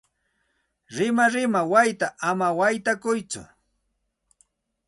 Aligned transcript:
Rimarima 0.95 1.61
wayta 1.71 2.07
ama 2.29 2.47
waytakuytsu. 2.57 3.41